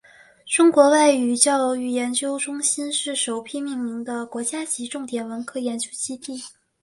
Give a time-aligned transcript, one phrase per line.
[0.47, 6.41] 中国外语教育研究中心是首批命名的国家级重点文科研究基地。